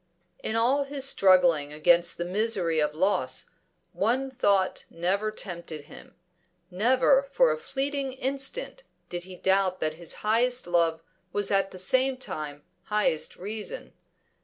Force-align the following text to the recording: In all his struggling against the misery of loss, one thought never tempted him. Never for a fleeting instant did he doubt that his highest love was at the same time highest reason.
In 0.41 0.55
all 0.55 0.85
his 0.85 1.05
struggling 1.07 1.71
against 1.71 2.17
the 2.17 2.25
misery 2.25 2.79
of 2.79 2.95
loss, 2.95 3.51
one 3.93 4.31
thought 4.31 4.83
never 4.89 5.29
tempted 5.29 5.83
him. 5.85 6.15
Never 6.71 7.21
for 7.31 7.51
a 7.51 7.57
fleeting 7.59 8.13
instant 8.13 8.81
did 9.09 9.25
he 9.25 9.35
doubt 9.35 9.79
that 9.79 9.93
his 10.01 10.15
highest 10.25 10.65
love 10.65 11.03
was 11.31 11.51
at 11.51 11.69
the 11.69 11.77
same 11.77 12.17
time 12.17 12.63
highest 12.85 13.35
reason. 13.35 13.93